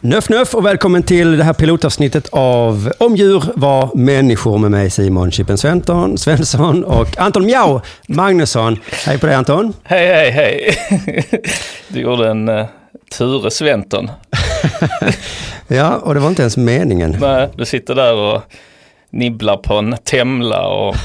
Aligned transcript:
Nuff 0.00 0.28
nuff 0.28 0.54
och 0.54 0.66
välkommen 0.66 1.02
till 1.02 1.36
det 1.36 1.44
här 1.44 1.52
pilotavsnittet 1.52 2.28
av 2.32 2.92
Om 2.98 3.16
djur 3.16 3.42
var 3.54 3.90
människor 3.94 4.58
med 4.58 4.70
mig 4.70 4.90
Simon 4.90 5.30
Chippen 5.30 5.58
Svensson, 5.58 6.18
Svensson 6.18 6.84
och 6.84 7.18
Anton 7.18 7.46
Mjau 7.46 7.80
Magnusson. 8.08 8.78
Hej 9.06 9.18
på 9.18 9.26
dig 9.26 9.34
Anton. 9.34 9.72
Hej 9.84 10.06
hej 10.06 10.30
hej. 10.30 10.76
Du 11.88 12.00
gjorde 12.00 12.30
en 12.30 12.48
uh, 12.48 12.66
Ture 13.18 13.50
Sventon. 13.50 14.10
ja, 15.68 15.96
och 15.96 16.14
det 16.14 16.20
var 16.20 16.28
inte 16.28 16.42
ens 16.42 16.56
meningen. 16.56 17.16
Nej, 17.20 17.48
du 17.56 17.64
sitter 17.64 17.94
där 17.94 18.14
och 18.14 18.42
nibblar 19.10 19.56
på 19.56 19.74
en 19.74 19.96
temla 20.04 20.68
och 20.68 20.96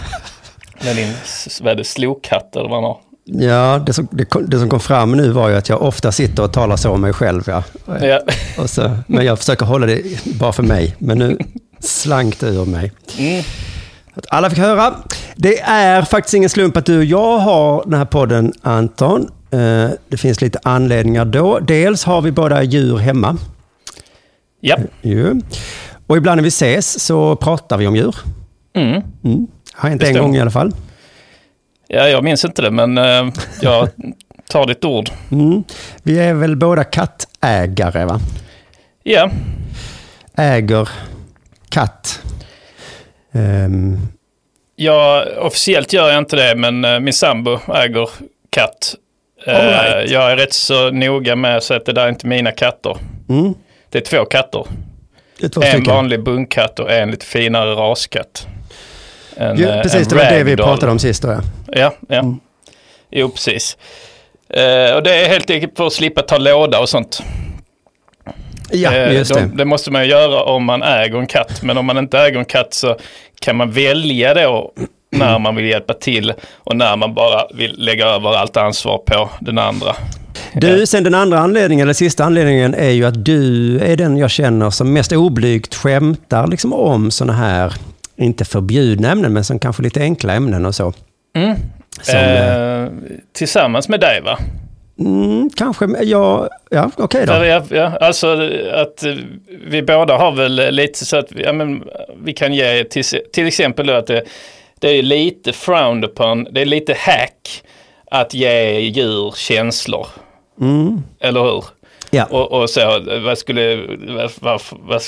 med 0.85 0.95
din 0.95 1.13
vad 1.61 1.71
är 1.71 1.75
det, 1.75 1.83
slokhatt 1.83 2.55
eller 2.55 2.69
vad 2.69 2.81
man 2.81 2.83
har. 2.83 3.10
Ja, 3.33 3.83
det 3.85 3.93
som, 3.93 4.07
det, 4.11 4.27
det, 4.47 4.59
som 4.59 4.69
kom 4.69 4.79
fram 4.79 5.11
nu 5.11 5.29
var 5.29 5.49
ju 5.49 5.55
att 5.55 5.69
jag 5.69 5.81
ofta 5.81 6.11
sitter 6.11 6.43
och 6.43 6.53
talar 6.53 6.77
så 6.77 6.91
om 6.91 7.01
mig 7.01 7.13
själv. 7.13 7.43
Ja. 7.47 7.63
ja. 8.01 8.19
Och 8.57 8.69
så, 8.69 8.97
men 9.07 9.25
jag 9.25 9.39
försöker 9.39 9.65
hålla 9.65 9.85
det 9.85 10.25
bara 10.25 10.53
för 10.53 10.63
mig. 10.63 10.95
Men 10.99 11.17
nu 11.17 11.37
slank 11.79 12.39
det 12.39 12.47
ur 12.47 12.65
mig. 12.65 12.91
Mm. 13.17 13.43
Att 14.13 14.25
alla 14.29 14.49
fick 14.49 14.59
höra. 14.59 14.93
Det 15.35 15.59
är 15.59 16.01
faktiskt 16.01 16.33
ingen 16.33 16.49
slump 16.49 16.77
att 16.77 16.85
du 16.85 16.97
och 16.97 17.05
jag 17.05 17.37
har 17.39 17.83
den 17.85 17.93
här 17.93 18.05
podden, 18.05 18.53
Anton. 18.61 19.29
Eh, 19.51 19.89
det 20.09 20.17
finns 20.17 20.41
lite 20.41 20.59
anledningar 20.63 21.25
då. 21.25 21.59
Dels 21.59 22.03
har 22.03 22.21
vi 22.21 22.31
båda 22.31 22.63
djur 22.63 22.97
hemma. 22.97 23.37
Ja. 24.61 24.77
Ju. 25.01 25.41
Och 26.07 26.17
ibland 26.17 26.37
när 26.37 26.43
vi 26.43 26.47
ses 26.47 27.03
så 27.03 27.35
pratar 27.35 27.77
vi 27.77 27.87
om 27.87 27.95
djur. 27.95 28.15
Mm. 28.73 29.01
Mm. 29.23 29.47
Har 29.73 29.89
hänt 29.89 30.03
en 30.03 30.17
gång 30.17 30.35
i 30.35 30.41
alla 30.41 30.51
fall. 30.51 30.73
Ja, 31.93 32.07
jag 32.07 32.23
minns 32.23 32.45
inte 32.45 32.61
det, 32.61 32.71
men 32.71 32.97
uh, 32.97 33.33
jag 33.61 33.89
tar 34.49 34.65
ditt 34.65 34.85
ord. 34.85 35.09
Mm. 35.31 35.63
Vi 36.03 36.19
är 36.19 36.33
väl 36.33 36.55
båda 36.55 36.83
kattägare, 36.83 38.05
va? 38.05 38.19
Ja. 39.03 39.31
Äger 40.37 40.89
katt. 41.69 42.21
Um. 43.31 44.07
Ja, 44.75 45.25
officiellt 45.37 45.93
gör 45.93 46.09
jag 46.09 46.17
inte 46.17 46.35
det, 46.35 46.55
men 46.55 46.85
uh, 46.85 46.99
min 46.99 47.13
sambo 47.13 47.59
äger 47.75 48.09
katt. 48.49 48.95
Uh, 49.47 49.53
right. 49.53 50.11
Jag 50.11 50.31
är 50.31 50.37
rätt 50.37 50.53
så 50.53 50.91
noga 50.91 51.35
med 51.35 51.63
så 51.63 51.73
att 51.73 51.85
det 51.85 51.93
där 51.93 52.05
är 52.05 52.09
inte 52.09 52.27
mina 52.27 52.51
katter. 52.51 52.97
Mm. 53.29 53.53
Det 53.89 53.97
är 53.97 54.01
två 54.01 54.25
katter. 54.25 54.65
Är 55.41 55.49
två 55.49 55.61
en 55.61 55.83
vanlig 55.83 56.23
bunkkatt 56.23 56.79
och 56.79 56.91
en 56.91 57.11
lite 57.11 57.25
finare 57.25 57.71
raskatt. 57.71 58.47
En, 59.41 59.57
ja, 59.57 59.81
precis, 59.83 60.07
det 60.07 60.15
var 60.15 60.23
det 60.23 60.43
vi 60.43 60.55
pratade 60.55 60.91
om 60.91 60.99
sist. 60.99 61.21
Då, 61.21 61.29
ja, 61.29 61.41
ja. 61.67 61.91
ja. 62.07 62.19
Mm. 62.19 62.39
Jo, 63.11 63.29
precis. 63.29 63.77
Uh, 64.57 64.95
och 64.95 65.03
det 65.03 65.15
är 65.15 65.27
helt 65.27 65.49
enkelt 65.49 65.77
för 65.77 65.87
att 65.87 65.93
slippa 65.93 66.21
ta 66.21 66.37
låda 66.37 66.79
och 66.79 66.89
sånt. 66.89 67.23
Ja, 68.71 68.95
just 68.95 69.33
det. 69.33 69.49
det 69.53 69.65
måste 69.65 69.91
man 69.91 70.07
göra 70.07 70.43
om 70.43 70.65
man 70.65 70.83
äger 70.83 71.19
en 71.19 71.27
katt. 71.27 71.63
Men 71.63 71.77
om 71.77 71.85
man 71.85 71.97
inte 71.97 72.19
äger 72.19 72.39
en 72.39 72.45
katt 72.45 72.73
så 72.73 72.97
kan 73.39 73.55
man 73.55 73.71
välja 73.71 74.33
då 74.33 74.73
när 75.11 75.39
man 75.39 75.55
vill 75.55 75.65
hjälpa 75.65 75.93
till 75.93 76.33
och 76.57 76.75
när 76.75 76.95
man 76.95 77.13
bara 77.13 77.47
vill 77.53 77.75
lägga 77.77 78.05
över 78.05 78.33
allt 78.33 78.57
ansvar 78.57 78.97
på 78.97 79.29
den 79.39 79.57
andra. 79.57 79.95
Du, 80.53 80.85
sen 80.85 81.03
den 81.03 81.15
andra 81.15 81.39
anledningen, 81.39 81.83
eller 81.83 81.93
sista 81.93 82.23
anledningen, 82.23 82.73
är 82.73 82.89
ju 82.89 83.05
att 83.05 83.25
du 83.25 83.79
är 83.79 83.97
den 83.97 84.17
jag 84.17 84.31
känner 84.31 84.69
som 84.69 84.93
mest 84.93 85.11
oblygt 85.11 85.75
skämtar 85.75 86.47
liksom 86.47 86.73
om 86.73 87.11
sådana 87.11 87.33
här, 87.33 87.73
inte 88.23 88.45
förbjudna 88.45 89.11
ämnen, 89.11 89.33
men 89.33 89.43
som 89.43 89.59
kanske 89.59 89.83
lite 89.83 90.01
enkla 90.01 90.33
ämnen 90.33 90.65
och 90.65 90.75
så. 90.75 90.93
Mm. 91.35 91.55
Som, 92.01 92.19
eh, 92.19 92.87
tillsammans 93.33 93.89
med 93.89 93.99
dig 93.99 94.21
va? 94.21 94.39
Mm, 94.99 95.49
kanske, 95.55 95.85
ja, 96.01 96.49
ja 96.69 96.91
okej 96.97 97.03
okay 97.03 97.25
då. 97.25 97.45
Ja, 97.45 97.63
ja, 97.69 97.97
alltså 98.01 98.49
att 98.73 99.03
vi 99.67 99.81
båda 99.83 100.17
har 100.17 100.31
väl 100.31 100.75
lite 100.75 101.05
så 101.05 101.17
att 101.17 101.27
ja, 101.35 101.53
men, 101.53 101.83
vi 102.23 102.33
kan 102.33 102.53
ge 102.53 102.83
till, 102.83 103.03
till 103.33 103.47
exempel 103.47 103.87
då 103.87 103.93
att 103.93 104.07
det, 104.07 104.23
det 104.79 104.89
är 104.89 105.03
lite 105.03 105.53
frowned 105.53 106.05
upon, 106.05 106.43
det 106.51 106.61
är 106.61 106.65
lite 106.65 106.95
hack 106.99 107.63
att 108.11 108.33
ge 108.33 108.79
djur 108.79 109.33
känslor. 109.37 110.07
Mm. 110.61 111.03
Eller 111.19 111.41
hur? 111.41 111.63
Ja. 112.11 112.25
Och, 112.25 112.51
och, 112.51 112.69
så, 112.69 112.99
vad, 113.25 113.37
skulle, 113.37 113.75
vad, 114.07 114.31
vad, 114.39 114.61
vad, 114.71 115.01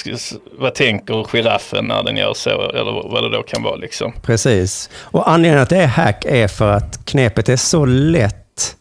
vad, 0.57 0.75
tänker 0.75 1.23
giraffen 1.23 1.85
när 1.85 2.03
den 2.03 2.17
gör 2.17 2.33
så? 2.33 2.49
Eller 2.49 3.09
vad 3.11 3.23
det 3.23 3.37
då 3.37 3.43
kan 3.43 3.63
vara 3.63 3.75
liksom. 3.75 4.13
Precis. 4.21 4.89
Och 4.95 5.29
anledningen 5.29 5.63
att 5.63 5.69
det 5.69 5.77
är 5.77 5.87
hack 5.87 6.25
är 6.25 6.47
för 6.47 6.71
att 6.71 7.05
knepet 7.05 7.49
är 7.49 7.55
så 7.55 7.85
lätt 7.85 8.75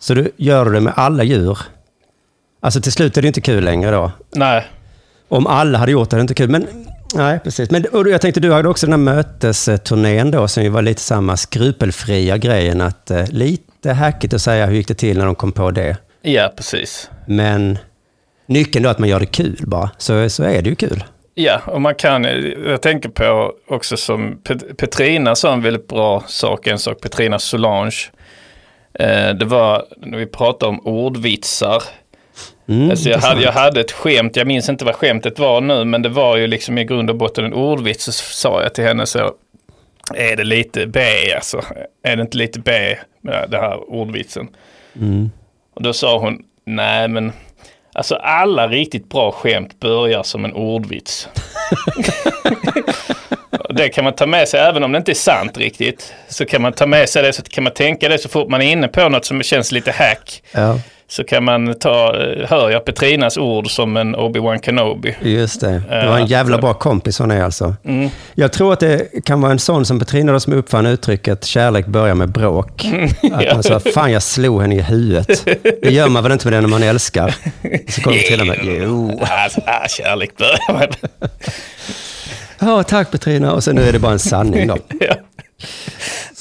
så 0.00 0.14
du 0.14 0.30
gör 0.36 0.70
det 0.70 0.80
med 0.80 0.92
alla 0.96 1.22
djur. 1.24 1.58
Alltså 2.60 2.80
till 2.80 2.92
slut 2.92 3.16
är 3.16 3.22
det 3.22 3.28
inte 3.28 3.40
kul 3.40 3.64
längre 3.64 3.90
då. 3.90 4.12
Nej. 4.30 4.66
Om 5.28 5.46
alla 5.46 5.78
hade 5.78 5.92
gjort 5.92 6.10
det, 6.10 6.14
är 6.14 6.18
det 6.18 6.22
inte 6.22 6.34
kul. 6.34 6.50
Men 6.50 6.66
nej, 7.14 7.38
precis. 7.44 7.70
Men 7.70 7.84
och 7.84 8.08
jag 8.08 8.20
tänkte, 8.20 8.40
du 8.40 8.52
hade 8.52 8.68
också 8.68 8.86
den 8.86 8.92
här 8.92 9.14
mötesturnén 9.14 10.30
då, 10.30 10.48
som 10.48 10.62
ju 10.62 10.68
var 10.68 10.82
lite 10.82 11.00
samma 11.00 11.36
skrupelfria 11.36 12.36
grejen. 12.36 12.80
Att 12.80 13.10
eh, 13.10 13.26
lite 13.28 13.92
hackigt 13.92 14.34
att 14.34 14.42
säga 14.42 14.66
hur 14.66 14.74
gick 14.74 14.88
det 14.88 14.94
till 14.94 15.18
när 15.18 15.26
de 15.26 15.34
kom 15.34 15.52
på 15.52 15.70
det. 15.70 15.96
Ja, 16.22 16.52
precis. 16.56 17.10
Men 17.26 17.78
nyckeln 18.46 18.82
då 18.82 18.88
att 18.88 18.98
man 18.98 19.08
gör 19.08 19.20
det 19.20 19.26
kul 19.26 19.58
bara, 19.66 19.90
så, 19.98 20.30
så 20.30 20.42
är 20.42 20.62
det 20.62 20.70
ju 20.70 20.76
kul. 20.76 21.04
Ja, 21.34 21.60
och 21.66 21.80
man 21.80 21.94
kan, 21.94 22.24
jag 22.66 22.82
tänker 22.82 23.08
på 23.08 23.52
också 23.68 23.96
som 23.96 24.42
Petrina 24.76 25.34
sa 25.34 25.52
en 25.52 25.62
väldigt 25.62 25.88
bra 25.88 26.24
sak, 26.26 26.66
en 26.66 26.78
sak, 26.78 27.00
Petrina 27.00 27.38
Solange. 27.38 28.10
Eh, 28.94 29.30
det 29.34 29.44
var 29.44 29.84
när 29.96 30.18
vi 30.18 30.26
pratade 30.26 30.70
om 30.70 30.86
ordvitsar. 30.86 31.82
Mm, 32.68 32.90
alltså 32.90 33.08
jag, 33.08 33.18
hade, 33.18 33.42
jag 33.42 33.52
hade 33.52 33.80
ett 33.80 33.92
skämt, 33.92 34.36
jag 34.36 34.46
minns 34.46 34.68
inte 34.68 34.84
vad 34.84 34.94
skämtet 34.94 35.38
var 35.38 35.60
nu, 35.60 35.84
men 35.84 36.02
det 36.02 36.08
var 36.08 36.36
ju 36.36 36.46
liksom 36.46 36.78
i 36.78 36.84
grund 36.84 37.10
och 37.10 37.16
botten 37.16 37.44
en 37.44 37.54
ordvits. 37.54 38.04
Så 38.04 38.12
sa 38.12 38.62
jag 38.62 38.74
till 38.74 38.84
henne 38.84 39.06
så, 39.06 39.32
är 40.14 40.36
det 40.36 40.44
lite 40.44 40.86
B 40.86 41.00
alltså? 41.36 41.62
Är 42.02 42.16
det 42.16 42.22
inte 42.22 42.36
lite 42.36 42.60
B 42.60 42.96
med 43.20 43.50
det 43.50 43.58
här 43.58 43.90
ordvitsen? 43.90 44.48
Mm. 45.00 45.30
Och 45.78 45.84
då 45.84 45.92
sa 45.92 46.18
hon, 46.18 46.38
nej 46.66 47.08
men 47.08 47.32
alltså 47.92 48.14
alla 48.14 48.68
riktigt 48.68 49.08
bra 49.08 49.32
skämt 49.32 49.80
börjar 49.80 50.22
som 50.22 50.44
en 50.44 50.52
ordvits. 50.52 51.28
det 53.70 53.88
kan 53.88 54.04
man 54.04 54.12
ta 54.12 54.26
med 54.26 54.48
sig 54.48 54.60
även 54.60 54.84
om 54.84 54.92
det 54.92 54.98
inte 54.98 55.12
är 55.12 55.14
sant 55.14 55.58
riktigt. 55.58 56.14
Så 56.28 56.44
kan 56.44 56.62
man 56.62 56.72
ta 56.72 56.86
med 56.86 57.08
sig 57.08 57.22
det, 57.22 57.32
så 57.32 57.42
kan 57.42 57.64
man 57.64 57.72
tänka 57.72 58.08
det 58.08 58.18
så 58.18 58.28
fort 58.28 58.48
man 58.48 58.62
är 58.62 58.72
inne 58.72 58.88
på 58.88 59.08
något 59.08 59.24
som 59.24 59.42
känns 59.42 59.72
lite 59.72 59.92
hack. 59.92 60.42
Ja. 60.52 60.80
Så 61.10 61.24
kan 61.24 61.44
man 61.44 61.74
ta, 61.74 62.12
hör 62.48 62.70
jag 62.70 62.84
Petrinas 62.84 63.36
ord 63.36 63.70
som 63.70 63.96
en 63.96 64.16
Obi-Wan 64.16 64.62
Kenobi. 64.64 65.16
Just 65.22 65.60
det. 65.60 65.82
Det 65.88 66.06
var 66.06 66.18
en 66.18 66.26
jävla 66.26 66.58
bra 66.58 66.74
kompis 66.74 67.18
hon 67.18 67.30
är 67.30 67.42
alltså. 67.42 67.74
Mm. 67.84 68.10
Jag 68.34 68.52
tror 68.52 68.72
att 68.72 68.80
det 68.80 69.24
kan 69.24 69.40
vara 69.40 69.52
en 69.52 69.58
sån 69.58 69.86
som 69.86 69.98
Petrina 69.98 70.32
då 70.32 70.40
som 70.40 70.52
uppfann 70.52 70.86
uttrycket 70.86 71.44
kärlek 71.44 71.86
börjar 71.86 72.14
med 72.14 72.28
bråk. 72.28 72.86
Att 73.32 73.54
man 73.54 73.62
sa, 73.62 73.80
fan 73.80 74.12
jag 74.12 74.22
slog 74.22 74.62
henne 74.62 74.74
i 74.74 74.82
huvudet. 74.82 75.44
Det 75.82 75.90
gör 75.90 76.08
man 76.08 76.22
väl 76.22 76.32
inte 76.32 76.50
med 76.50 76.62
den 76.62 76.70
man 76.70 76.82
älskar? 76.82 77.34
Så 77.88 78.00
kommer 78.00 78.16
Petrina 78.16 78.44
med, 78.44 78.58
jo. 78.64 79.20
Alltså, 79.22 79.60
kärlek 79.88 80.36
börjar 80.36 80.72
med... 80.78 80.96
Ja, 82.58 82.82
tack 82.82 83.10
Petrina. 83.10 83.52
Och 83.52 83.64
sen 83.64 83.76
nu 83.76 83.82
är 83.82 83.92
det 83.92 83.98
bara 83.98 84.12
en 84.12 84.18
sanning 84.18 84.66
då. 84.66 84.76
ja. 85.00 85.14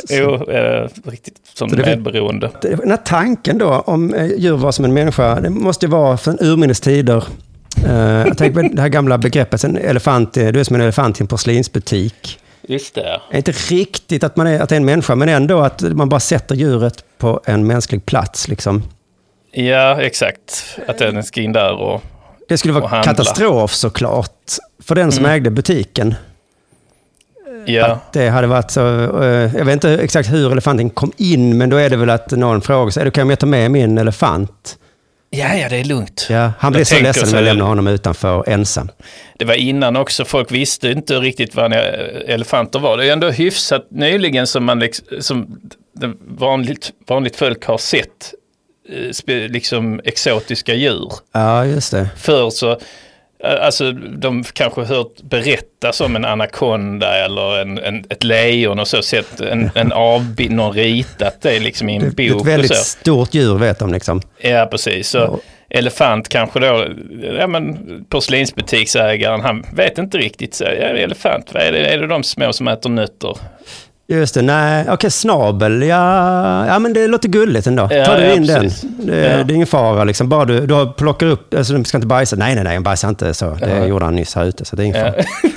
Jo, 0.10 0.52
eh, 0.52 0.90
riktigt 1.04 1.36
som 1.54 1.72
medberoende. 1.72 2.52
Den 2.62 2.90
här 2.90 2.98
tanken 2.98 3.58
då 3.58 3.70
om 3.70 4.14
eh, 4.14 4.26
djur 4.26 4.58
var 4.58 4.72
som 4.72 4.86
en 4.86 4.94
människa, 4.94 5.40
det 5.40 5.50
måste 5.50 5.86
ju 5.86 5.92
vara 5.92 6.18
från 6.18 6.38
urminnes 6.40 6.80
tider. 6.80 7.24
Uh, 7.86 7.94
jag 8.28 8.38
tänker 8.38 8.62
på 8.62 8.76
det 8.76 8.82
här 8.82 8.90
gamla 8.90 9.18
begreppet, 9.18 9.64
en 9.64 9.78
elefant, 9.78 10.34
du 10.34 10.60
är 10.60 10.64
som 10.64 10.76
en 10.76 10.82
elefant 10.82 11.20
i 11.20 11.24
en 11.24 11.28
porslinsbutik. 11.28 12.40
Just 12.68 12.96
det. 12.96 13.02
Det 13.02 13.36
är 13.36 13.38
inte 13.38 13.52
riktigt 13.52 14.24
att 14.24 14.36
man 14.36 14.48
är, 14.48 14.60
att 14.60 14.72
är 14.72 14.76
en 14.76 14.86
människa, 14.86 15.16
men 15.16 15.30
ändå 15.30 15.60
att 15.60 15.82
man 15.82 16.10
bara 16.10 16.20
sätter 16.20 16.56
djuret 16.56 17.04
på 17.18 17.42
en 17.46 17.68
mänsklig 17.68 18.06
plats. 18.06 18.48
Liksom. 18.48 18.84
Ja, 19.52 20.02
exakt. 20.02 20.80
Att 20.88 20.98
den 20.98 21.24
ska 21.24 21.42
in 21.42 21.54
där 21.54 21.74
och 21.74 22.02
Det 22.48 22.58
skulle 22.58 22.74
vara 22.74 23.04
katastrof 23.04 23.74
såklart, 23.74 24.52
för 24.84 24.96
den 24.96 25.12
som 25.12 25.26
mm. 25.26 25.36
ägde 25.36 25.50
butiken. 25.50 26.16
Ja. 27.68 27.86
Att 27.86 28.14
det 28.14 28.30
hade 28.30 28.48
varit 28.48 28.72
så, 28.72 28.80
jag 28.80 29.66
vet 29.66 29.74
inte 29.74 29.90
exakt 29.90 30.32
hur 30.32 30.52
elefanten 30.52 30.90
kom 30.90 31.12
in, 31.18 31.58
men 31.58 31.70
då 31.70 31.78
är 31.78 31.90
det 31.90 31.96
väl 31.98 32.10
att 32.10 32.32
någon 32.32 32.62
frågar 32.62 32.92
sig, 32.92 33.12
kan 33.12 33.30
jag 33.30 33.40
ta 33.40 33.46
med 33.46 33.72
min 33.72 33.98
elefant? 33.98 34.78
Ja, 35.30 35.54
ja, 35.56 35.70
det 35.70 35.76
är 35.76 35.84
lugnt. 35.84 36.28
Ja, 36.30 36.52
han 36.60 36.74
blev 36.74 36.84
så 36.84 37.00
ledsen 37.00 37.30
när 37.30 37.36
jag 37.36 37.46
lämnade 37.46 37.70
honom 37.70 37.88
utanför 37.88 38.50
ensam. 38.50 38.90
Det 39.40 39.46
var 39.46 39.54
innan 39.54 39.96
också, 39.96 40.26
folk 40.26 40.52
visste 40.52 40.90
inte 40.90 41.20
riktigt 41.20 41.56
vad 41.56 41.74
elefanter 41.74 42.80
var. 42.80 42.98
Det 42.98 43.06
är 43.06 43.14
ändå 43.14 43.30
hyfsat 43.30 43.88
nyligen 43.92 44.48
som, 44.48 44.66
man 44.66 44.80
liksom, 44.80 45.08
som 45.20 45.60
vanligt, 46.28 46.92
vanligt 47.08 47.36
folk 47.36 47.66
har 47.66 47.78
sett 47.78 48.34
liksom 49.28 50.02
exotiska 50.04 50.74
djur. 50.74 51.12
Ja, 51.32 51.66
just 51.66 51.92
det. 51.92 52.10
Förr 52.18 52.50
så 52.50 52.80
Alltså 53.44 53.92
de 53.92 54.44
kanske 54.44 54.82
hört 54.84 55.22
berättas 55.22 56.02
om 56.02 56.16
en 56.16 56.26
anakonda 56.26 57.26
eller 57.26 57.62
en, 57.62 57.78
en, 57.78 58.06
ett 58.10 58.24
lejon 58.24 58.80
och 58.80 58.88
så 58.88 59.02
sett 59.02 59.40
en, 59.42 59.70
en 59.76 59.92
avbild, 59.92 60.52
någon 60.52 60.74
ritat 60.74 61.42
det 61.42 61.60
liksom 61.60 61.90
i 61.90 61.96
en 61.96 62.02
Det, 62.02 62.10
det 62.16 62.26
är 62.28 62.32
bok. 62.34 62.42
ett 62.42 62.48
väldigt 62.48 62.76
stort 62.78 63.34
djur 63.34 63.58
vet 63.58 63.80
de 63.80 63.94
liksom. 63.94 64.22
Ja, 64.42 64.68
precis. 64.72 65.10
Så 65.10 65.18
Ja. 65.18 65.40
elefant 65.70 66.30
kanske 66.30 66.60
då, 66.60 66.86
ja 67.40 67.48
men 67.48 67.78
porslinsbutiksägaren, 68.10 69.42
han 69.42 69.66
vet 69.74 69.98
inte 69.98 70.18
riktigt. 70.18 70.54
Så, 70.56 70.64
ja, 70.64 70.70
elefant, 70.72 71.54
vad 71.54 71.64
är 71.64 71.72
det? 71.72 71.80
Är 71.88 71.98
det 71.98 72.08
de 72.08 72.24
små 72.24 72.54
som 72.54 72.68
äter 72.68 72.90
nötter? 72.90 73.38
Just 74.10 74.34
det, 74.34 74.42
nej, 74.42 74.86
okej, 74.90 75.12
snabel, 75.12 75.82
ja, 75.82 76.68
ja 76.68 76.80
men 76.80 76.94
det 76.94 77.08
låter 77.08 77.30
gulligt 77.30 77.68
ändå. 77.68 77.88
Ja, 77.92 78.06
Ta 78.06 78.18
du 78.18 78.24
ja, 78.26 78.34
in 78.34 78.46
den. 78.48 78.62
precis. 78.62 78.82
Det, 79.00 79.16
Ja. 79.18 79.44
det 79.44 79.54
är 79.54 79.56
ingen 79.56 79.68
fara 79.68 80.04
liksom. 80.04 80.30
Bara 80.30 80.46
du, 80.46 80.66
du 80.66 80.94
plockar 80.98 81.26
upp, 81.28 81.54
alltså 81.54 81.74
de 81.74 81.86
ska 81.86 81.98
inte 81.98 82.08
bajsa. 82.08 82.36
Nej, 82.36 82.56
nej, 82.56 82.64
nej, 82.64 82.74
de 82.74 82.84
bajsar 82.84 83.10
inte 83.10 83.34
så. 83.34 83.50
Det 83.50 83.70
Ja. 83.70 83.86
gjorde 83.86 84.06
han 84.06 84.16
nyss 84.16 84.36
här 84.36 84.46
ute, 84.46 84.66
så 84.66 84.76
det 84.76 84.84
är 84.84 84.86
ingen 84.86 85.02
fara. 85.02 85.14
Ja. 85.18 85.50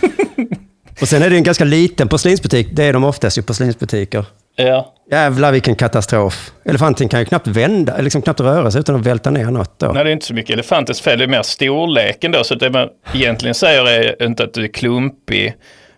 Och 1.00 1.08
sen 1.08 1.23
är 1.23 1.31
det 1.31 1.37
en 1.37 1.43
ganska 1.43 1.64
liten 1.64 2.08
porslinsbutik. 2.08 2.69
Det 2.73 2.85
är 2.85 2.93
de 2.93 3.05
oftast 3.05 3.38
ju, 3.38 3.43
porslinsbutiker. 3.43 4.25
ja. 4.56 4.94
Jävlar 5.12 5.52
vilken 5.52 5.75
katastrof. 5.76 6.50
Elefanten 6.64 7.08
kan 7.08 7.20
ju 7.20 7.26
knappt 7.26 7.47
vända, 7.47 7.97
liksom 7.99 8.23
knappt 8.23 8.41
röra 8.41 8.70
sig 8.70 8.81
utan 8.81 8.97
att 8.97 9.06
välta 9.06 9.31
ner 9.31 9.44
något 9.44 9.79
då. 9.79 9.87
Nej, 9.87 10.05
det 10.05 10.11
är 10.11 10.12
inte 10.12 10.26
så 10.26 10.35
mycket 10.35 10.55
elefantens 10.55 11.00
fel, 11.00 11.19
det 11.19 11.25
är 11.25 11.29
mer 11.29 11.43
storleken 11.43 12.32
då. 12.32 12.44
Så 12.44 12.55
det 12.55 12.70
man 12.70 12.88
egentligen 13.14 13.55
säger 13.55 13.87
är 13.88 14.23
inte 14.26 14.44
att 14.44 14.55
du 14.55 14.64
är 14.64 14.69
klumpig, 14.69 15.55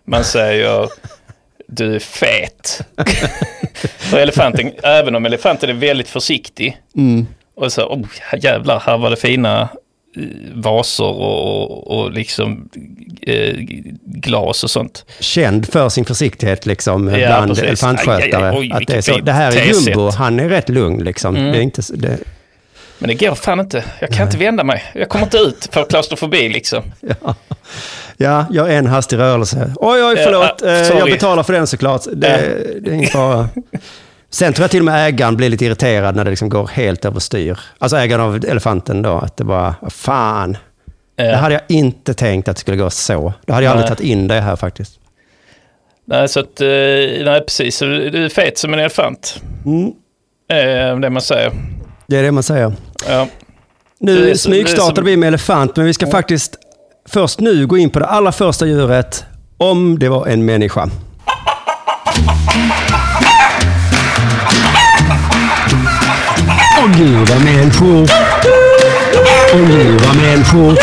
man 0.07 0.23
säger 0.23 0.89
du 1.67 1.95
är 1.95 1.99
fet. 1.99 2.81
För 3.97 4.17
elefanten, 4.19 4.71
även 4.83 5.15
om 5.15 5.25
elefanten 5.25 5.69
är 5.69 5.73
väldigt 5.73 6.09
försiktig, 6.09 6.77
Mm. 6.95 7.27
och 7.55 7.71
så, 7.73 7.81
oh, 7.83 8.05
jävlar, 8.41 8.79
här 8.79 8.97
var 8.97 9.09
det 9.09 9.15
fina 9.15 9.61
eh, 10.17 10.23
vaser 10.53 11.03
och, 11.03 11.87
och, 11.97 12.11
liksom 12.11 12.69
eh, 13.21 13.53
glas 14.05 14.63
och 14.63 14.71
sånt. 14.71 15.05
Känd 15.19 15.67
för 15.71 15.89
sin 15.89 16.05
försiktighet 16.05 16.65
liksom 16.65 17.07
Ja, 17.07 17.27
bland 17.27 17.47
precis. 17.49 17.63
elefantskötare. 17.63 18.25
Aj, 18.25 18.33
aj, 18.33 18.43
aj, 18.43 18.57
oj, 18.57 18.71
att 18.73 18.87
det, 18.87 18.93
är 18.95 19.01
så, 19.01 19.17
det 19.17 19.31
här 19.31 19.57
är 19.57 19.65
jumbo, 19.65 20.09
han 20.09 20.39
är 20.39 20.49
rätt 20.49 20.69
lugn 20.69 21.03
liksom. 21.03 21.35
Mm. 21.35 21.51
Det 21.51 21.57
är 21.57 21.61
inte, 21.61 21.81
det, 21.93 22.17
Men 22.97 23.07
det 23.07 23.13
går 23.13 23.35
fan 23.35 23.59
inte. 23.59 23.83
Jag 23.99 24.09
kan 24.09 24.25
inte 24.25 24.37
vända 24.37 24.63
mig. 24.63 24.83
Jag 24.93 25.09
kommer 25.09 25.25
inte 25.25 25.37
ut 25.37 25.69
för 25.71 25.85
klaustrofobi 25.85 26.49
liksom. 26.49 26.83
Ja. 27.21 27.35
Ja, 28.17 28.45
gör 28.51 28.69
en 28.69 28.87
hastig 28.87 29.17
rörelse. 29.17 29.73
Oj, 29.75 30.03
oj, 30.03 30.15
förlåt. 30.23 30.61
Ja, 30.61 30.67
Eh, 30.69 30.97
jag 30.97 31.09
betalar 31.09 31.43
för 31.43 31.53
den 31.53 31.67
såklart. 31.67 32.01
Det, 32.13 32.53
det 32.81 32.89
är 32.89 32.93
ingen 32.93 33.09
fara. 33.09 33.49
Sen 34.29 34.53
tror 34.53 34.63
jag 34.63 34.71
till 34.71 34.79
och 34.81 34.85
med 34.85 35.07
ägaren 35.07 35.37
blir 35.37 35.49
lite 35.49 35.65
irriterad 35.65 36.15
när 36.15 36.23
det 36.23 36.29
liksom 36.29 36.49
går 36.49 36.67
helt 36.73 37.05
överstyr. 37.05 37.59
Alltså 37.79 37.97
ägaren 37.97 38.21
av 38.21 38.35
elefanten 38.45 39.01
då, 39.01 39.11
att 39.17 39.37
det 39.37 39.43
bara, 39.43 39.75
fan. 39.89 40.51
Det 40.51 41.23
Eh, 41.23 41.37
hade 41.37 41.53
jag 41.53 41.61
inte 41.69 42.13
tänkt 42.13 42.47
att 42.47 42.55
det 42.55 42.59
skulle 42.59 42.77
gå 42.77 42.89
så. 42.89 43.33
Då 43.45 43.53
hade 43.53 43.65
jag 43.65 43.71
aldrig 43.71 43.89
Nej. 43.89 43.97
tagit 43.97 44.11
in 44.11 44.27
det 44.27 44.41
här 44.41 44.55
faktiskt. 44.55 44.99
Nej, 46.05 46.27
så 46.29 46.39
att, 46.39 46.61
eh, 46.61 46.67
nej 47.25 47.41
precis. 47.47 47.79
Du 47.79 48.25
är 48.25 48.29
fet 48.29 48.57
som 48.57 48.73
en 48.73 48.79
elefant. 48.79 49.41
Mm. 49.65 49.87
Eh, 50.51 50.99
det 50.99 51.09
man 51.09 51.21
säger. 51.21 51.51
Det 52.07 52.17
är 52.17 52.23
det 52.23 52.31
man 52.31 52.43
säger. 52.43 52.73
Ja. 53.09 53.27
Det 53.99 54.11
Nu 54.11 54.17
är 54.17 54.25
det 54.25 54.31
är 54.31 54.35
smygstartade 54.35 54.95
som- 54.95 55.05
vi 55.05 55.17
med 55.17 55.27
elefant, 55.27 55.75
men 55.75 55.85
vi 55.85 55.93
ska 55.93 56.07
faktiskt 56.07 56.55
först 57.05 57.39
nu 57.39 57.67
gå 57.67 57.77
in 57.77 57.89
på 57.89 57.99
det 57.99 58.05
allra 58.05 58.31
första 58.31 58.65
djuret, 58.65 59.25
om 59.57 59.99
det 59.99 60.09
var 60.09 60.27
en 60.27 60.45
människa. 60.45 60.89
Åh 66.79 66.97
gud 66.97 67.29
vad 67.29 67.43
människor. 67.45 68.07
Åh 69.53 69.67
gud 69.67 70.01
vad 70.01 70.15
människor. 70.15 70.77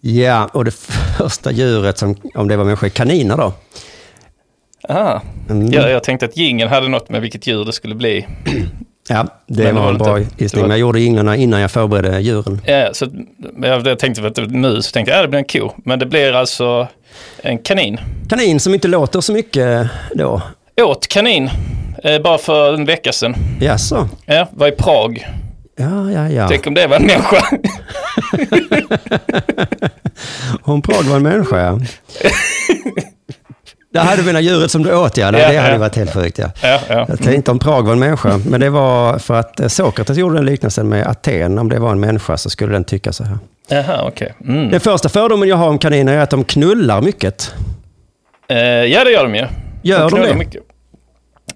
Ja, 0.00 0.48
och 0.52 0.64
det 0.64 0.74
första 1.18 1.52
djuret, 1.52 1.98
som, 1.98 2.16
om 2.34 2.48
det 2.48 2.56
var 2.56 2.64
människa, 2.64 2.86
är 2.86 2.90
kaniner 2.90 3.36
då. 3.36 3.52
Aha. 4.88 5.22
Mm. 5.50 5.72
Ja, 5.72 5.88
jag 5.88 6.04
tänkte 6.04 6.26
att 6.26 6.36
gingen 6.36 6.68
hade 6.68 6.88
något 6.88 7.08
med 7.08 7.20
vilket 7.20 7.46
djur 7.46 7.64
det 7.64 7.72
skulle 7.72 7.94
bli. 7.94 8.26
Ja, 9.08 9.26
det 9.46 9.64
Men 9.64 9.74
var 9.74 9.82
var 9.82 9.90
en 9.90 9.98
bra 9.98 10.18
gissning. 10.18 10.62
var- 10.62 10.68
Men 10.68 10.70
jag 10.70 10.78
gjorde 10.80 11.00
inglarna 11.00 11.36
innan 11.36 11.60
jag 11.60 11.70
förberedde 11.70 12.20
djuren. 12.20 12.60
Ja, 12.66 12.88
så 12.92 13.06
jag, 13.62 13.86
jag 13.86 13.98
tänkte 13.98 14.26
att 14.26 14.34
det- 14.34 14.82
så 14.82 14.90
tänkte 14.92 15.12
jag 15.12 15.18
att 15.18 15.24
det 15.24 15.28
blir 15.28 15.38
en 15.38 15.44
ko. 15.68 15.74
Men 15.84 15.98
det 15.98 16.06
blir 16.06 16.32
alltså 16.32 16.88
en 17.42 17.58
kanin. 17.58 18.00
Kanin 18.28 18.60
som 18.60 18.74
inte 18.74 18.88
låter 18.88 19.20
så 19.20 19.32
mycket 19.32 19.88
då. 20.14 20.42
Åt 20.82 21.08
kanin. 21.08 21.50
Eh, 22.04 22.22
bara 22.22 22.38
för 22.38 22.74
en 22.74 22.84
vecka 22.84 23.12
sedan. 23.12 23.34
Jaså? 23.60 24.08
Ja, 24.26 24.48
var 24.52 24.68
i 24.68 24.72
Prag. 24.72 25.26
Ja, 25.76 26.10
ja, 26.10 26.28
ja. 26.28 26.48
Tänk 26.48 26.66
om 26.66 26.74
det 26.74 26.86
var 26.86 26.96
en 26.96 27.06
människa. 27.06 27.42
Om 30.62 30.82
Prag 30.82 31.02
var 31.04 31.16
en 31.16 31.22
människa, 31.22 31.60
ja. 31.60 31.78
Det 33.92 33.98
hade 33.98 34.22
mina 34.22 34.40
djuret 34.40 34.70
som 34.70 34.82
du 34.82 34.94
åt, 34.94 35.16
ja. 35.16 35.30
Det 35.30 35.44
hade 35.44 35.72
ja. 35.72 35.78
varit 35.78 35.96
helt 35.96 36.14
sjukt, 36.14 36.38
ja. 36.38 36.50
ja, 36.62 36.80
ja. 36.88 37.06
Jag 37.08 37.18
tänkte 37.22 37.50
om 37.50 37.58
Prag 37.58 37.82
var 37.82 37.92
en 37.92 37.98
människa, 37.98 38.40
men 38.46 38.60
det 38.60 38.70
var 38.70 39.18
för 39.18 39.34
att 39.34 39.60
eh, 39.60 39.68
Sokrates 39.68 40.18
gjorde 40.18 40.34
den 40.34 40.46
liknelsen 40.46 40.88
med 40.88 41.06
Aten. 41.06 41.58
Om 41.58 41.68
det 41.68 41.78
var 41.78 41.92
en 41.92 42.00
människa 42.00 42.36
så 42.36 42.50
skulle 42.50 42.72
den 42.72 42.84
tycka 42.84 43.12
så 43.12 43.24
här. 43.24 43.38
Jaha, 43.68 44.04
okej. 44.06 44.34
Mm. 44.44 44.70
Den 44.70 44.80
första 44.80 45.08
fördomen 45.08 45.48
jag 45.48 45.56
har 45.56 45.68
om 45.68 45.78
kaniner 45.78 46.12
är 46.12 46.18
att 46.18 46.30
de 46.30 46.44
knullar 46.44 47.00
mycket. 47.00 47.54
Eh, 48.48 48.58
ja, 48.58 49.04
det 49.04 49.10
gör 49.10 49.22
de 49.22 49.34
ju. 49.34 49.46
Gör 49.82 50.00
de 50.00 50.10
knullar 50.10 50.28
det? 50.28 50.34
mycket. 50.34 50.62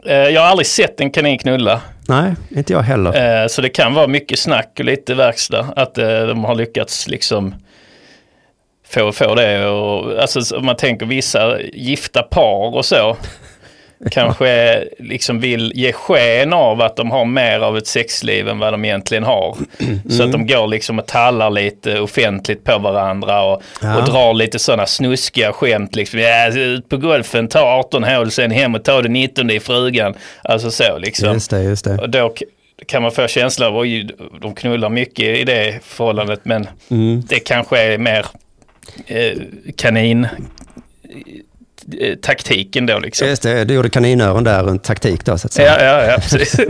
Eh, 0.06 0.14
jag 0.14 0.40
har 0.40 0.48
aldrig 0.48 0.66
sett 0.66 1.00
en 1.00 1.10
kanin 1.10 1.38
knulla. 1.38 1.80
Nej, 2.08 2.34
inte 2.48 2.72
jag 2.72 2.82
heller. 2.82 3.42
Eh, 3.42 3.48
så 3.48 3.62
det 3.62 3.68
kan 3.68 3.94
vara 3.94 4.06
mycket 4.06 4.38
snack 4.38 4.76
och 4.78 4.84
lite 4.84 5.14
verkstad. 5.14 5.66
Att 5.76 5.94
de 5.94 6.44
har 6.44 6.54
lyckats 6.54 7.08
liksom 7.08 7.54
få, 8.88 9.12
få 9.12 9.34
det. 9.34 9.66
Och, 9.68 10.20
alltså, 10.20 10.56
om 10.56 10.66
man 10.66 10.76
tänker 10.76 11.06
vissa 11.06 11.60
gifta 11.60 12.22
par 12.22 12.74
och 12.76 12.84
så. 12.84 13.16
kanske 14.10 14.84
liksom 14.98 15.40
vill 15.40 15.72
ge 15.74 15.92
sken 15.92 16.52
av 16.52 16.80
att 16.82 16.96
de 16.96 17.10
har 17.10 17.24
mer 17.24 17.60
av 17.60 17.76
ett 17.76 17.86
sexliv 17.86 18.48
än 18.48 18.58
vad 18.58 18.72
de 18.72 18.84
egentligen 18.84 19.24
har. 19.24 19.56
Så 20.10 20.22
att 20.22 20.32
de 20.32 20.46
går 20.46 20.66
liksom 20.66 20.98
och 20.98 21.06
tallar 21.06 21.50
lite 21.50 22.00
offentligt 22.00 22.64
på 22.64 22.78
varandra 22.78 23.42
och, 23.42 23.62
Ja. 23.82 23.96
och 23.98 24.04
drar 24.04 24.34
lite 24.34 24.58
sådana 24.58 24.86
snuskiga 24.86 25.52
skämt. 25.52 25.96
Liksom, 25.96 26.20
ja, 26.20 26.48
ut 26.48 26.88
på 26.88 26.96
golfen, 26.96 27.48
ta 27.48 27.60
18 27.60 28.04
hål, 28.04 28.30
sen 28.30 28.50
hem 28.50 28.74
och 28.74 28.84
ta 28.84 29.02
det 29.02 29.08
19 29.08 29.50
i 29.50 29.60
frugan. 29.60 30.14
Alltså 30.44 30.70
så 30.70 30.98
liksom. 30.98 31.32
Just 31.32 31.50
det, 31.50 31.62
just 31.62 31.84
det. 31.84 31.98
Och 31.98 32.10
då 32.10 32.34
kan 32.86 33.02
man 33.02 33.12
få 33.12 33.26
känslan 33.28 33.68
av 33.68 33.76
oj, 33.76 34.08
de 34.40 34.54
knullar 34.54 34.88
mycket 34.88 35.24
i 35.38 35.44
det 35.44 35.78
förhållandet 35.84 36.40
men 36.42 36.66
Mm. 36.90 37.22
det 37.28 37.38
kanske 37.38 37.82
är 37.82 37.98
mer 37.98 38.26
kanin 39.76 40.26
eh, 42.00 42.14
taktiken 42.14 42.86
då 42.86 42.98
liksom. 42.98 43.28
Just 43.28 43.42
det, 43.42 43.64
du 43.64 43.74
gjorde 43.74 43.90
kaninöron 43.90 44.44
där 44.44 44.62
runt 44.62 44.84
taktik 44.84 45.24
då, 45.24 45.38
så 45.38 45.46
att 45.46 45.52
säga. 45.52 45.84
Ja, 45.84 45.84
ja, 45.84 46.12
ja, 46.12 46.18
precis. 46.20 46.60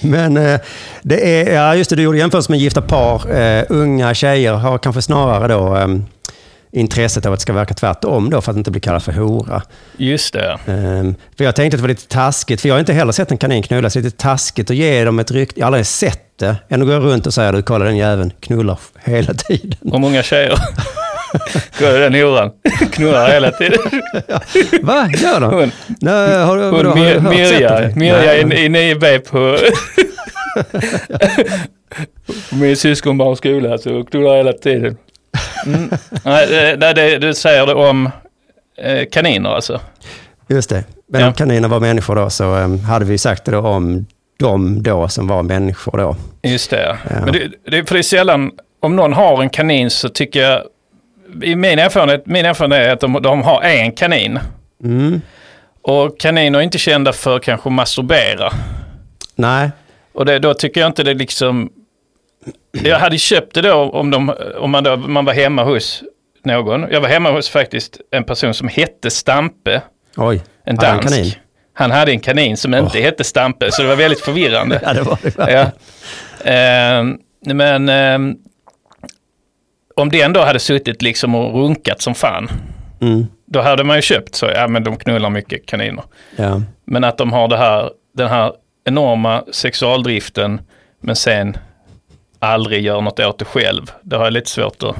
Men 0.00 0.36
eh, 0.36 0.60
det 1.02 1.40
är, 1.40 1.54
ja 1.54 1.76
just 1.76 1.90
det, 1.90 1.96
du 1.96 2.02
gjorde 2.02 2.18
jämförelse 2.18 2.52
med 2.52 2.60
gifta 2.60 2.82
par. 2.82 3.38
Eh, 3.38 3.64
unga 3.68 4.14
tjejer 4.14 4.52
har 4.52 4.78
kanske 4.78 5.02
snarare 5.02 5.48
då 5.48 5.76
eh, 5.76 5.88
intresset 6.72 7.26
av 7.26 7.32
att 7.32 7.38
det 7.38 7.42
ska 7.42 7.52
verka 7.52 7.74
tvärtom 7.74 8.30
då 8.30 8.40
för 8.40 8.52
att 8.52 8.58
inte 8.58 8.70
bli 8.70 8.80
kallad 8.80 9.02
för 9.02 9.12
hora. 9.12 9.62
Just 9.96 10.32
det. 10.32 10.50
Eh, 10.52 11.12
för 11.36 11.44
jag 11.44 11.56
tänkte 11.56 11.74
att 11.74 11.78
det 11.78 11.82
var 11.82 11.88
lite 11.88 12.08
taskigt, 12.08 12.60
för 12.60 12.68
jag 12.68 12.74
har 12.74 12.80
inte 12.80 12.92
heller 12.92 13.12
sett 13.12 13.30
en 13.30 13.38
kanin 13.38 13.62
knullas, 13.62 13.94
lite 13.94 14.10
taskigt 14.10 14.70
att 14.70 14.76
ge 14.76 15.04
dem 15.04 15.18
ett 15.18 15.30
rykte, 15.30 15.60
jag 15.60 15.66
har 15.66 15.68
aldrig 15.68 15.86
sett 15.86 16.38
det, 16.38 16.56
än 16.68 16.82
att 16.82 16.88
gå 16.88 16.98
runt 16.98 17.26
och 17.26 17.34
säga 17.34 17.52
du 17.52 17.62
kolla 17.62 17.84
den 17.84 17.96
jäveln 17.96 18.32
knullar 18.40 18.78
hela 19.04 19.34
tiden. 19.34 19.92
Och 19.92 20.00
många 20.00 20.22
tjejer. 20.22 20.58
Går 21.78 21.98
den 21.98 22.14
horan. 22.14 22.50
Knullar 22.92 23.30
hela 23.30 23.50
tiden. 23.50 23.78
Va, 24.82 25.08
gör 25.22 25.40
de? 25.40 25.54
Hon, 25.54 25.70
Nej, 26.00 26.38
har, 26.38 26.56
vadå, 26.56 26.76
hon 26.76 26.86
har 26.86 26.96
du 26.96 27.00
Mir- 27.00 27.18
hört 27.20 27.32
Mirja? 27.34 27.90
Mirja 27.96 28.36
i, 28.36 28.40
i 28.40 28.68
9B 28.68 29.18
på 29.18 29.56
min 32.56 32.76
syskonbarns 32.76 33.38
skola 33.38 33.78
så 33.78 34.04
knullar 34.04 34.36
hela 34.36 34.52
tiden. 34.52 34.96
Mm. 35.66 35.90
Nej, 36.24 36.46
det, 36.76 36.92
det, 36.92 37.18
du 37.18 37.34
säger 37.34 37.66
det 37.66 37.74
om 37.74 38.10
eh, 38.78 39.04
kaniner 39.12 39.50
alltså? 39.50 39.80
Just 40.48 40.70
det. 40.70 40.84
Men 41.08 41.20
Ja. 41.20 41.26
om 41.26 41.32
kaniner 41.32 41.68
var 41.68 41.80
människor 41.80 42.16
då 42.16 42.30
så 42.30 42.44
um, 42.54 42.78
hade 42.80 43.04
vi 43.04 43.18
sagt 43.18 43.44
det 43.44 43.50
då 43.52 43.58
om 43.58 44.06
de 44.38 44.82
då 44.82 45.08
som 45.08 45.26
var 45.28 45.42
människor 45.42 45.98
då. 45.98 46.16
Just 46.42 46.70
det. 46.70 46.98
Ja. 47.10 47.16
Men 47.24 47.32
det, 47.32 47.48
det, 47.70 47.88
för 47.88 47.94
det 47.94 48.00
är 48.00 48.02
sällan, 48.02 48.50
om 48.82 48.96
någon 48.96 49.12
har 49.12 49.42
en 49.42 49.50
kanin 49.50 49.90
så 49.90 50.08
tycker 50.08 50.42
jag, 50.42 50.62
i 51.42 51.56
min 51.56 51.78
erfarenhet, 51.78 52.26
min 52.26 52.44
erfarenhet 52.44 52.86
är 52.88 52.92
att 52.92 53.00
de, 53.00 53.22
de 53.22 53.42
har 53.42 53.62
en 53.62 53.92
kanin. 53.92 54.38
Mm. 54.84 55.20
Och 55.82 56.20
kaniner 56.20 56.58
är 56.58 56.62
inte 56.62 56.78
kända 56.78 57.12
för 57.12 57.38
kanske 57.38 57.68
att 57.68 57.72
masturbera. 57.74 58.52
Nej, 59.34 59.70
Och 60.12 60.26
det, 60.26 60.38
då 60.38 60.54
tycker 60.54 60.80
jag 60.80 60.88
inte 60.88 61.02
det 61.02 61.14
liksom... 61.14 61.70
Jag 62.72 62.98
hade 62.98 63.18
köpt 63.18 63.54
det 63.54 63.60
då 63.62 63.74
om, 63.74 64.10
de, 64.10 64.32
om 64.58 64.70
man, 64.70 64.84
då, 64.84 64.96
man 64.96 65.24
var 65.24 65.32
hemma 65.32 65.64
hos 65.64 66.02
någon. 66.44 66.86
Jag 66.90 67.00
var 67.00 67.08
hemma 67.08 67.30
hos 67.30 67.48
faktiskt 67.48 68.00
en 68.10 68.24
person 68.24 68.54
som 68.54 68.68
hette 68.68 69.10
Stampe. 69.10 69.82
oj. 70.16 70.40
En 70.64 70.76
Hade 70.76 70.88
han 70.88 70.96
dansk. 70.96 71.14
kanin? 71.16 71.32
Han 71.74 71.90
hade 71.90 72.12
en 72.12 72.20
kanin 72.20 72.56
som 72.56 72.74
inte 72.74 73.00
hette 73.00 73.24
Stampe, 73.24 73.72
så 73.72 73.82
det 73.82 73.88
var 73.88 73.96
väldigt 73.96 74.20
förvirrande. 74.20 74.80
Ja, 74.84 74.92
det 74.92 75.02
var 75.02 75.18
det. 75.22 75.52
Ja. 75.52 76.50
Eh, 76.50 77.04
men 77.54 77.88
eh, 77.88 78.34
om 79.96 80.08
det 80.10 80.20
ändå 80.22 80.40
hade 80.40 80.58
suttit 80.58 81.02
liksom 81.02 81.34
och 81.34 81.54
runkat 81.54 82.02
som 82.02 82.14
fan, 82.14 82.50
Mm. 83.02 83.26
då 83.46 83.60
hade 83.60 83.84
man 83.84 83.96
ju 83.96 84.02
köpt 84.02 84.34
så, 84.34 84.46
ja 84.46 84.68
men 84.68 84.84
de 84.84 84.96
knullar 84.96 85.30
mycket 85.30 85.66
kaniner. 85.66 86.04
Ja. 86.36 86.62
Men 86.84 87.04
att 87.04 87.18
de 87.18 87.32
har 87.32 87.48
det 87.48 87.56
här, 87.56 87.90
den 88.16 88.28
här 88.28 88.52
enorma 88.84 89.44
sexualdriften, 89.52 90.60
men 91.02 91.16
sen 91.16 91.56
aldrig 92.38 92.84
gör 92.84 93.00
något 93.00 93.20
åt 93.20 93.38
det 93.38 93.44
själv. 93.44 93.90
Det 94.02 94.16
har 94.16 94.24
jag 94.24 94.32
lite 94.32 94.50
svårt 94.50 94.82
att... 94.82 94.96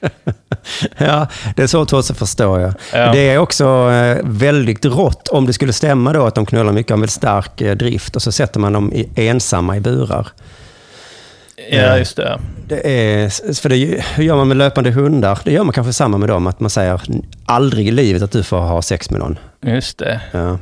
ja, 0.98 1.26
det 1.56 1.62
är 1.62 1.66
svårt 1.66 1.92
också 1.92 2.14
förstår 2.14 2.60
jag. 2.60 2.74
Ja. 2.92 3.12
Det 3.12 3.30
är 3.30 3.38
också 3.38 3.64
eh, 3.90 4.18
väldigt 4.24 4.84
rått 4.84 5.28
om 5.28 5.46
det 5.46 5.52
skulle 5.52 5.72
stämma 5.72 6.12
då 6.12 6.26
att 6.26 6.34
de 6.34 6.46
knullar 6.46 6.72
mycket, 6.72 6.90
har 6.90 6.96
en 6.96 7.00
väldigt 7.00 7.14
stark 7.14 7.60
eh, 7.60 7.76
drift 7.76 8.16
och 8.16 8.22
så 8.22 8.32
sätter 8.32 8.60
man 8.60 8.72
dem 8.72 8.92
i, 8.92 9.08
ensamma 9.28 9.76
i 9.76 9.80
burar. 9.80 10.28
Ja, 11.70 11.98
just 11.98 12.16
det. 12.16 12.38
Det 12.68 12.80
är, 12.86 13.54
för 13.60 13.68
det, 13.68 14.04
hur 14.14 14.24
gör 14.24 14.36
man 14.36 14.48
med 14.48 14.56
löpande 14.56 14.90
hundar? 14.90 15.38
Det 15.44 15.52
gör 15.52 15.64
man 15.64 15.72
kanske 15.72 15.92
samma 15.92 16.18
med 16.18 16.28
dem, 16.28 16.46
att 16.46 16.60
man 16.60 16.70
säger 16.70 17.00
aldrig 17.46 17.88
i 17.88 17.90
livet 17.90 18.22
att 18.22 18.32
du 18.32 18.42
får 18.42 18.58
ha 18.58 18.82
sex 18.82 19.10
med 19.10 19.20
någon. 19.20 19.38
Just 19.66 19.98
det. 19.98 20.20
Ja. 20.32 20.58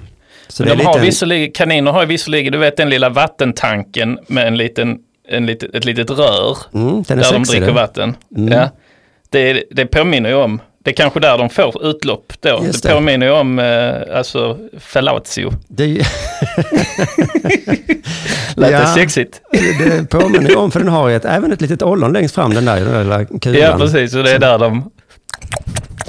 Så 0.48 0.62
Men 0.62 0.70
det 0.76 0.82
de 0.82 0.86
har 0.86 0.98
visserligen, 0.98 1.52
kaniner 1.52 1.92
har 1.92 2.06
visserligen, 2.06 2.52
du 2.52 2.58
vet 2.58 2.76
den 2.76 2.90
lilla 2.90 3.08
vattentanken 3.08 4.18
med 4.26 4.46
en 4.46 4.56
liten, 4.56 4.98
en 5.28 5.46
litet, 5.46 5.74
ett 5.74 5.84
litet 5.84 6.10
rör 6.10 6.56
mm, 6.74 7.02
där 7.02 7.16
de 7.16 7.22
sexig. 7.24 7.46
dricker 7.46 7.66
den. 7.66 7.74
vatten. 7.74 8.16
Mm. 8.36 8.52
Ja. 8.52 8.70
Det, 9.30 9.64
det 9.70 9.86
påminner 9.86 10.30
ju 10.30 10.36
om, 10.36 10.60
det 10.84 10.90
är 10.90 10.94
kanske 10.94 11.20
där 11.20 11.38
de 11.38 11.50
får 11.50 11.86
utlopp 11.86 12.32
då. 12.40 12.62
Just 12.64 12.82
det 12.82 12.88
det. 12.88 12.94
påminner 12.94 13.26
ju 13.26 13.32
om 13.32 13.58
eh, 13.58 14.16
alltså 14.16 14.58
fellatio. 14.78 15.52
Det, 15.68 15.86
Lät 18.56 18.70
Ja. 18.70 18.80
det 18.80 18.86
sexigt? 18.86 19.40
det, 19.52 20.10
påminner 20.10 20.56
om, 20.56 20.70
för 20.70 20.80
den 20.80 20.88
har 20.88 21.08
ju 21.08 21.16
ett, 21.16 21.24
även 21.24 21.52
ett 21.52 21.60
litet 21.60 21.82
ollon 21.82 22.12
längst 22.12 22.34
fram, 22.34 22.54
den 22.54 22.64
där, 22.64 22.76
den 22.80 22.92
där 22.92 23.02
lilla 23.04 23.24
kulan. 23.24 23.60
Ja, 23.60 23.76
precis. 23.78 24.14
Och 24.14 24.22
det 24.24 24.30
är 24.32 24.38
där 24.38 24.58
de... 24.58 24.90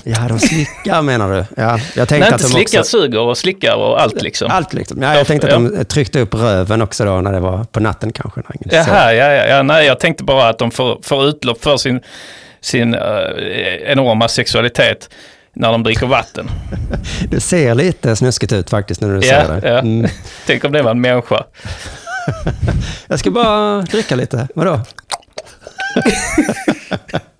Ja, 0.04 0.18
de 0.30 0.40
slickar 0.40 1.02
menar 1.02 1.32
du? 1.32 1.46
Ja, 1.62 1.80
jag 1.96 2.08
tänkte 2.08 2.18
Nej, 2.18 2.34
att 2.36 2.42
de 2.42 2.48
slickar, 2.48 2.80
också... 2.80 2.90
suger 3.02 3.20
och 3.20 3.38
slickar 3.38 3.76
och 3.76 4.02
allt 4.02 4.22
liksom. 4.22 4.52
Allt 4.52 4.74
liksom. 4.74 5.02
Ja, 5.02 5.16
jag 5.18 5.28
tänkte 5.28 5.56
att 5.56 5.76
de 5.76 5.86
tryckte 5.86 6.20
upp 6.20 6.34
röven 6.36 6.82
också 6.82 7.06
då 7.06 7.22
när 7.22 7.32
det 7.32 7.40
var 7.40 7.64
på 7.64 7.80
natten 7.80 8.12
kanske. 8.14 8.42
Jaha, 8.72 9.14
ja, 9.14 9.34
ja, 9.34 9.46
ja. 9.46 9.64
Nej, 9.64 9.86
jag 9.88 10.00
tänkte 10.00 10.24
bara 10.24 10.50
att 10.50 10.58
de 10.60 10.72
får, 10.72 11.00
får 11.04 11.26
utlopp 11.26 11.64
för 11.64 11.78
sin, 11.78 12.02
sin 12.62 12.94
eh, 12.94 13.02
enorma 13.86 14.28
sexualitet 14.28 15.10
när 15.54 15.72
de 15.72 15.84
dricker 15.84 16.06
vatten. 16.06 16.50
Det 17.30 17.40
ser 17.42 17.76
lite 17.76 18.16
snuskigt 18.16 18.54
ut 18.54 18.70
faktiskt 18.70 19.02
när 19.02 19.10
du 19.10 19.16
Ja, 19.16 19.22
säger 19.22 19.62
det. 19.62 19.70
ja. 19.70 19.80
Mm. 19.80 20.10
Tänk 20.48 20.64
om 20.66 20.72
det 20.72 20.82
var 20.82 20.92
en 20.92 21.02
människa. 21.02 21.44
Jag 23.08 23.20
ska 23.20 23.32
bara 23.32 23.82
dricka 23.82 24.16
lite. 24.16 24.48
Vadå? 24.56 24.82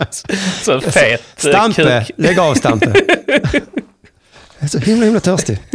Så 0.62 0.82
fet 0.82 1.46
eh, 1.46 1.50
Stampe! 1.50 2.06
kuk. 2.08 2.12
Lägg 2.18 2.40
av 2.40 2.56
Stampe. 2.56 2.94
Jag 4.60 4.66
är 4.66 4.68
så 4.68 4.80
himla, 4.80 5.06
himla 5.06 5.20
törstig. 5.20 5.60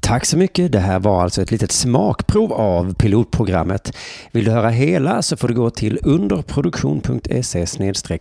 Tack 0.00 0.24
så 0.26 0.36
mycket. 0.36 0.72
Det 0.72 0.78
här 0.78 0.98
var 0.98 1.22
alltså 1.22 1.42
ett 1.42 1.50
litet 1.50 1.72
smakprov 1.72 2.52
av 2.52 2.94
pilotprogrammet. 2.94 3.96
Vill 4.32 4.44
du 4.44 4.50
höra 4.50 4.68
hela 4.68 5.22
så 5.22 5.36
får 5.36 5.48
du 5.48 5.54
gå 5.54 5.70
till 5.70 5.98
underproduktion.se 6.02 7.66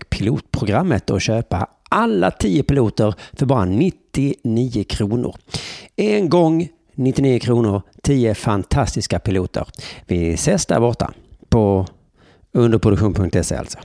pilotprogrammet 0.10 1.10
och 1.10 1.22
köpa 1.22 1.68
alla 1.90 2.32
10 2.32 2.64
piloter 2.64 3.14
för 3.34 3.46
bara 3.46 3.66
99 3.66 4.84
kronor. 4.84 5.36
En 5.96 6.30
gång 6.30 6.68
99 6.96 7.40
kronor, 7.40 7.82
10 8.02 8.36
fantastiska 8.36 9.20
piloter. 9.20 9.68
Vi 10.08 10.34
ses 10.34 10.66
där 10.66 10.80
borta 10.80 11.14
på 11.50 11.86
underproduktion.se 12.52 13.56
alltså. 13.56 13.80